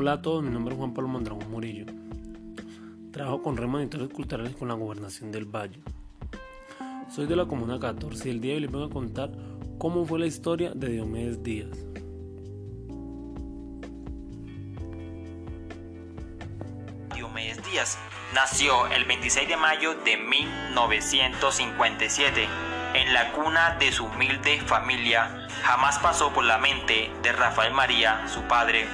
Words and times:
Hola 0.00 0.12
a 0.12 0.22
todos, 0.22 0.44
mi 0.44 0.50
nombre 0.50 0.74
es 0.74 0.78
Juan 0.78 0.94
Pablo 0.94 1.08
Mondragón 1.08 1.50
Murillo. 1.50 1.84
Trabajo 3.10 3.42
con 3.42 3.56
Red 3.56 4.12
Culturales 4.12 4.54
con 4.54 4.68
la 4.68 4.74
Gobernación 4.74 5.32
del 5.32 5.44
Valle. 5.44 5.80
Soy 7.10 7.26
de 7.26 7.34
la 7.34 7.46
Comuna 7.46 7.80
14 7.80 8.28
y 8.28 8.30
el 8.30 8.40
día 8.40 8.52
de 8.52 8.58
hoy 8.58 8.62
les 8.62 8.70
vengo 8.70 8.84
a 8.84 8.90
contar 8.90 9.32
cómo 9.76 10.06
fue 10.06 10.20
la 10.20 10.26
historia 10.26 10.70
de 10.72 10.90
Diomedes 10.90 11.42
Díaz. 11.42 11.76
Diomedes 17.16 17.60
Díaz 17.68 17.98
nació 18.36 18.86
el 18.86 19.04
26 19.04 19.48
de 19.48 19.56
mayo 19.56 19.96
de 20.04 20.16
1957 20.16 22.46
en 22.94 23.12
la 23.12 23.32
cuna 23.32 23.76
de 23.80 23.90
su 23.90 24.04
humilde 24.04 24.60
familia. 24.60 25.48
Jamás 25.64 25.98
pasó 25.98 26.32
por 26.32 26.44
la 26.44 26.58
mente 26.58 27.10
de 27.24 27.32
Rafael 27.32 27.74
María, 27.74 28.28
su 28.28 28.42
padre, 28.42 28.86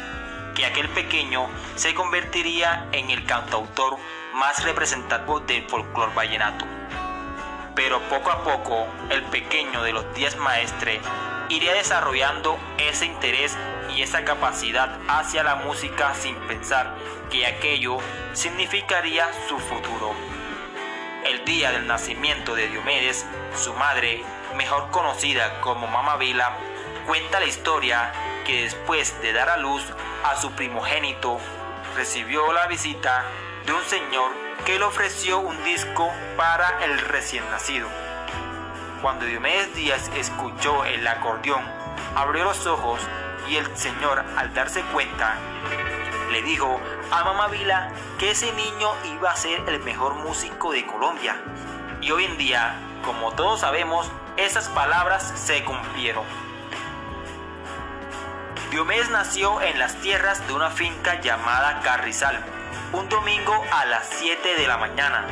que 0.54 0.66
aquel 0.66 0.88
pequeño 0.88 1.48
se 1.76 1.94
convertiría 1.94 2.88
en 2.92 3.10
el 3.10 3.24
cantautor 3.24 3.98
más 4.34 4.64
representativo 4.64 5.40
del 5.40 5.68
folclore 5.68 6.14
vallenato. 6.14 6.64
Pero 7.74 8.00
poco 8.02 8.30
a 8.30 8.44
poco, 8.44 8.86
el 9.10 9.22
pequeño 9.24 9.82
de 9.82 9.92
los 9.92 10.14
días 10.14 10.36
maestres 10.36 11.00
iría 11.48 11.74
desarrollando 11.74 12.58
ese 12.78 13.06
interés 13.06 13.56
y 13.94 14.02
esa 14.02 14.24
capacidad 14.24 14.98
hacia 15.08 15.42
la 15.42 15.56
música 15.56 16.14
sin 16.14 16.36
pensar 16.46 16.94
que 17.30 17.46
aquello 17.46 17.98
significaría 18.32 19.26
su 19.48 19.58
futuro. 19.58 20.12
El 21.24 21.44
día 21.44 21.72
del 21.72 21.86
nacimiento 21.86 22.54
de 22.54 22.68
Diomedes, 22.68 23.26
su 23.56 23.72
madre, 23.74 24.22
mejor 24.56 24.90
conocida 24.90 25.60
como 25.60 25.86
Mama 25.86 26.16
Vila, 26.16 26.56
cuenta 27.06 27.40
la 27.40 27.46
historia 27.46 28.12
que 28.44 28.62
después 28.62 29.20
de 29.22 29.32
dar 29.32 29.48
a 29.48 29.56
luz 29.56 29.82
a 30.24 30.36
su 30.36 30.52
primogénito, 30.52 31.38
recibió 31.96 32.52
la 32.52 32.66
visita 32.66 33.24
de 33.66 33.72
un 33.72 33.82
señor 33.84 34.32
que 34.64 34.78
le 34.78 34.84
ofreció 34.84 35.38
un 35.40 35.62
disco 35.64 36.10
para 36.36 36.84
el 36.84 36.98
recién 36.98 37.48
nacido. 37.50 37.88
Cuando 39.02 39.26
Diomedes 39.26 39.74
Díaz 39.74 40.10
escuchó 40.16 40.84
el 40.84 41.06
acordeón, 41.06 41.62
abrió 42.14 42.44
los 42.44 42.66
ojos 42.66 43.00
y 43.48 43.56
el 43.56 43.76
señor, 43.76 44.24
al 44.36 44.54
darse 44.54 44.82
cuenta, 44.92 45.36
le 46.30 46.42
dijo 46.42 46.80
a 47.10 47.24
Mamá 47.24 47.48
Vila 47.48 47.90
que 48.18 48.30
ese 48.30 48.52
niño 48.52 48.90
iba 49.04 49.30
a 49.30 49.36
ser 49.36 49.62
el 49.68 49.80
mejor 49.80 50.14
músico 50.14 50.72
de 50.72 50.86
Colombia. 50.86 51.36
Y 52.00 52.10
hoy 52.10 52.24
en 52.24 52.38
día, 52.38 52.76
como 53.04 53.32
todos 53.32 53.60
sabemos, 53.60 54.10
esas 54.36 54.68
palabras 54.70 55.32
se 55.36 55.62
cumplieron. 55.64 56.24
Diomedes 58.74 59.08
nació 59.08 59.62
en 59.62 59.78
las 59.78 59.94
tierras 60.00 60.44
de 60.48 60.52
una 60.52 60.68
finca 60.68 61.20
llamada 61.20 61.78
Carrizal, 61.82 62.44
un 62.92 63.08
domingo 63.08 63.54
a 63.70 63.84
las 63.84 64.04
7 64.18 64.56
de 64.56 64.66
la 64.66 64.78
mañana. 64.78 65.24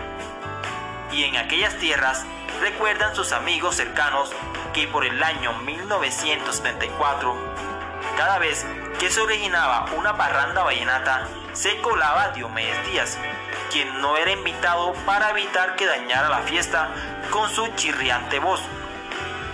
Y 1.10 1.24
en 1.24 1.34
aquellas 1.34 1.76
tierras 1.78 2.24
recuerdan 2.60 3.16
sus 3.16 3.32
amigos 3.32 3.74
cercanos 3.74 4.30
que 4.72 4.86
por 4.86 5.04
el 5.04 5.20
año 5.20 5.54
1974, 5.54 7.34
cada 8.16 8.38
vez 8.38 8.64
que 9.00 9.10
se 9.10 9.20
originaba 9.20 9.86
una 9.98 10.16
parranda 10.16 10.62
vallenata, 10.62 11.26
se 11.52 11.80
colaba 11.80 12.28
Diomedes 12.28 12.86
Díaz, 12.92 13.18
quien 13.72 14.00
no 14.00 14.16
era 14.16 14.30
invitado 14.30 14.92
para 15.04 15.30
evitar 15.30 15.74
que 15.74 15.86
dañara 15.86 16.28
la 16.28 16.42
fiesta 16.42 16.90
con 17.32 17.50
su 17.50 17.66
chirriante 17.74 18.38
voz, 18.38 18.60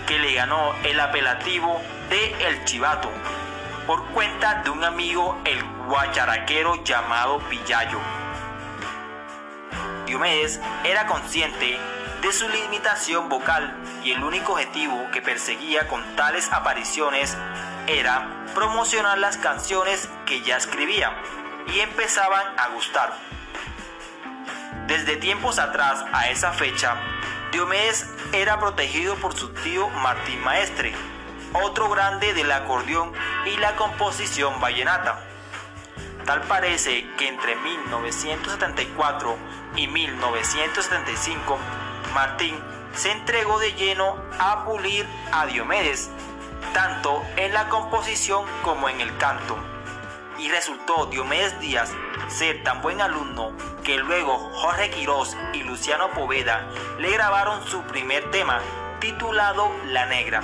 que 0.07 0.19
le 0.19 0.35
ganó 0.35 0.75
el 0.85 1.01
apelativo 1.01 1.81
de 2.11 2.49
El 2.49 2.67
Chivato 2.67 3.11
por 3.89 4.05
cuenta 4.09 4.61
de 4.65 4.69
un 4.69 4.85
amigo, 4.85 5.41
el 5.47 5.65
guacharaquero 5.87 6.85
llamado 6.85 7.39
Pillayo. 7.49 7.99
Diomedes 10.05 10.61
era 10.85 11.07
consciente 11.07 11.79
de 12.21 12.33
su 12.35 12.47
limitación 12.51 13.31
vocal 13.31 13.75
y 14.05 14.13
el 14.13 14.23
único 14.23 14.53
objetivo 14.53 15.11
que 15.11 15.23
perseguía 15.23 15.89
con 15.89 16.05
tales 16.17 16.53
apariciones 16.53 17.35
era 17.87 18.45
promocionar 18.55 19.17
las 19.17 19.39
canciones 19.39 20.07
que 20.27 20.43
ya 20.43 20.59
escribía 20.59 21.11
y 21.75 21.81
empezaban 21.81 22.47
a 22.59 22.69
gustar. 22.75 23.15
Desde 24.87 25.17
tiempos 25.17 25.59
atrás 25.59 26.05
a 26.13 26.29
esa 26.29 26.53
fecha, 26.53 26.95
Diomedes 27.53 28.07
era 28.35 28.61
protegido 28.61 29.15
por 29.15 29.35
su 29.35 29.49
tío 29.49 29.89
Martín 29.89 30.45
Maestre, 30.45 30.93
otro 31.55 31.89
grande 31.89 32.35
del 32.35 32.51
acordeón 32.53 33.13
y 33.47 33.57
la 33.59 33.77
composición 33.77 34.61
vallenata. 34.61 35.21
Tal 36.25 36.43
parece 36.43 37.07
que 37.17 37.29
entre 37.29 37.57
1974 37.57 39.37
y 39.77 39.87
1975, 39.87 41.59
Martín 42.15 42.55
se 42.95 43.13
entregó 43.13 43.59
de 43.59 43.73
lleno 43.73 44.17
a 44.39 44.65
pulir 44.65 45.07
a 45.33 45.47
Diomedes, 45.47 46.11
tanto 46.75 47.23
en 47.37 47.55
la 47.55 47.69
composición 47.69 48.45
como 48.63 48.89
en 48.89 49.01
el 49.01 49.17
canto. 49.17 49.57
Y 50.39 50.51
resultó 50.51 51.07
Diomedes 51.07 51.59
Díaz 51.61 51.93
ser 52.29 52.63
tan 52.63 52.83
buen 52.83 53.01
alumno 53.01 53.53
que 53.83 53.97
luego 53.97 54.39
Jorge 54.53 54.91
Quirós 54.91 55.37
y 55.55 55.63
Luciano 55.63 56.11
Poveda 56.11 56.69
le 56.99 57.11
grabaron 57.11 57.67
su 57.67 57.81
primer 57.83 58.31
tema 58.31 58.61
titulado 59.01 59.73
La 59.87 60.07
Negra 60.07 60.43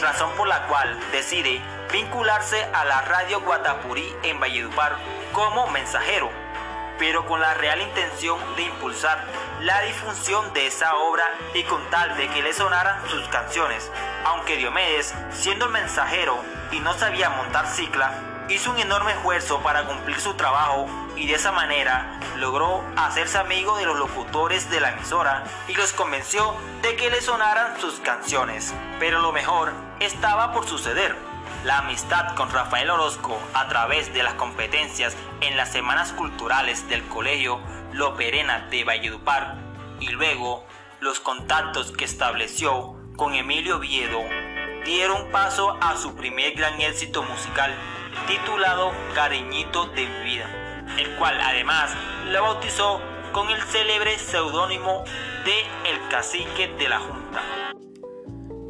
Razón 0.00 0.30
por 0.36 0.48
la 0.48 0.66
cual 0.66 0.98
decide 1.12 1.60
vincularse 1.92 2.64
a 2.72 2.84
la 2.84 3.02
radio 3.02 3.40
Guatapurí 3.40 4.14
en 4.22 4.40
Valledupar 4.40 4.96
como 5.32 5.66
mensajero, 5.68 6.30
pero 6.98 7.26
con 7.26 7.40
la 7.40 7.54
real 7.54 7.80
intención 7.80 8.38
de 8.56 8.62
impulsar 8.62 9.24
la 9.60 9.80
difusión 9.82 10.52
de 10.52 10.66
esa 10.66 10.96
obra 10.96 11.24
y 11.54 11.62
con 11.64 11.82
tal 11.90 12.16
de 12.16 12.28
que 12.28 12.42
le 12.42 12.52
sonaran 12.52 13.06
sus 13.08 13.28
canciones. 13.28 13.90
Aunque 14.24 14.56
Diomedes, 14.56 15.14
siendo 15.32 15.66
el 15.66 15.72
mensajero 15.72 16.42
y 16.72 16.80
no 16.80 16.94
sabía 16.94 17.30
montar 17.30 17.66
cicla, 17.66 18.12
hizo 18.48 18.70
un 18.70 18.78
enorme 18.78 19.12
esfuerzo 19.12 19.60
para 19.60 19.84
cumplir 19.84 20.20
su 20.20 20.34
trabajo 20.34 20.88
y 21.20 21.26
de 21.26 21.34
esa 21.34 21.52
manera 21.52 22.18
logró 22.38 22.82
hacerse 22.96 23.36
amigo 23.36 23.76
de 23.76 23.84
los 23.84 23.98
locutores 23.98 24.70
de 24.70 24.80
la 24.80 24.92
emisora 24.92 25.44
y 25.68 25.74
los 25.74 25.92
convenció 25.92 26.56
de 26.80 26.96
que 26.96 27.10
le 27.10 27.20
sonaran 27.20 27.78
sus 27.78 28.00
canciones. 28.00 28.72
Pero 28.98 29.20
lo 29.20 29.30
mejor 29.30 29.70
estaba 30.00 30.52
por 30.52 30.66
suceder. 30.66 31.14
La 31.64 31.78
amistad 31.78 32.34
con 32.36 32.50
Rafael 32.50 32.88
Orozco 32.88 33.38
a 33.52 33.68
través 33.68 34.14
de 34.14 34.22
las 34.22 34.32
competencias 34.34 35.14
en 35.42 35.58
las 35.58 35.70
semanas 35.70 36.12
culturales 36.12 36.88
del 36.88 37.06
colegio 37.06 37.60
Loperena 37.92 38.68
de 38.70 38.84
Valledupar 38.84 39.56
y 40.00 40.08
luego 40.08 40.64
los 41.00 41.20
contactos 41.20 41.92
que 41.92 42.06
estableció 42.06 42.96
con 43.16 43.34
Emilio 43.34 43.78
Viedo 43.78 44.22
dieron 44.86 45.30
paso 45.30 45.76
a 45.82 45.98
su 45.98 46.16
primer 46.16 46.54
gran 46.54 46.80
éxito 46.80 47.22
musical 47.22 47.74
titulado 48.26 48.92
Cariñito 49.14 49.86
de 49.86 50.06
vida, 50.24 50.46
el 51.00 51.16
cual 51.16 51.34
además 51.40 51.94
lo 52.30 52.42
bautizó 52.42 53.00
con 53.32 53.48
el 53.48 53.60
célebre 53.62 54.18
seudónimo 54.18 55.04
de 55.46 55.90
El 55.90 56.08
Cacique 56.10 56.68
de 56.78 56.88
la 56.88 56.98
Junta. 56.98 57.40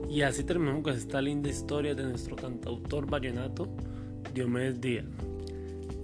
Y 0.08 0.22
así 0.22 0.44
terminamos 0.44 0.84
con 0.84 0.94
esta 0.94 1.20
linda 1.20 1.48
historia 1.48 1.94
de 1.94 2.04
nuestro 2.04 2.36
cantautor 2.36 3.10
vallenato 3.10 3.69
Diomedes 4.32 4.80
Díaz. 4.80 5.06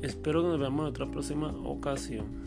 Espero 0.03 0.43
que 0.43 0.49
nos 0.49 0.59
veamos 0.59 0.81
en 0.81 0.87
otra 0.89 1.07
próxima 1.07 1.49
ocasión. 1.49 2.46